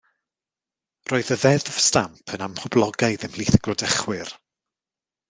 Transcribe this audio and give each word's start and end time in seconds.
Roedd 1.11 1.27
y 1.35 1.35
Ddeddf 1.41 1.77
Stamp 1.87 2.33
yn 2.37 2.45
amhoblogaidd 2.49 3.27
ymhlith 3.29 3.59
y 3.59 3.61
gwladychwyr. 3.69 4.33